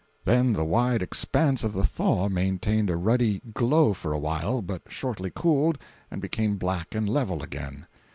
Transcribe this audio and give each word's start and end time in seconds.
Then 0.25 0.53
the 0.53 0.65
wide 0.65 1.03
expanse 1.03 1.63
of 1.63 1.73
the 1.73 1.83
"thaw" 1.83 2.27
maintained 2.27 2.89
a 2.89 2.95
ruddy 2.95 3.39
glow 3.53 3.93
for 3.93 4.13
a 4.13 4.17
while, 4.17 4.63
but 4.63 4.81
shortly 4.87 5.29
cooled 5.29 5.77
and 6.09 6.19
became 6.23 6.57
black 6.57 6.95
and 6.95 7.07
level 7.07 7.43
again. 7.43 7.85